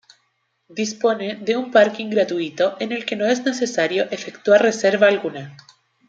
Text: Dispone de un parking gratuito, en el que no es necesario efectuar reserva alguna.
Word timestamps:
Dispone 0.77 1.35
de 1.35 1.55
un 1.57 1.69
parking 1.69 2.09
gratuito, 2.09 2.75
en 2.79 2.91
el 2.91 3.05
que 3.05 3.15
no 3.15 3.27
es 3.27 3.45
necesario 3.45 4.05
efectuar 4.09 4.59
reserva 4.63 5.07
alguna. 5.07 5.55